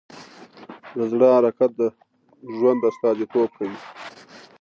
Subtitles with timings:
[0.95, 1.81] د زړه حرکت د
[2.55, 3.77] ژوند استازیتوب کوي.